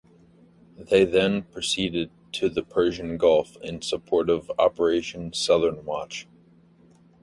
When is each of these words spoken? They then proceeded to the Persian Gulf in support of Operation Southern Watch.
They 0.89 1.05
then 1.05 1.43
proceeded 1.43 2.09
to 2.33 2.49
the 2.49 2.63
Persian 2.63 3.19
Gulf 3.19 3.55
in 3.57 3.83
support 3.83 4.31
of 4.31 4.51
Operation 4.57 5.31
Southern 5.31 5.85
Watch. 5.85 6.27